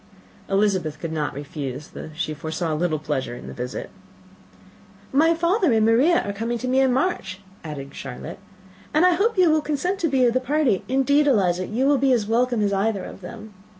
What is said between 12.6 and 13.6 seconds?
to me as either of them."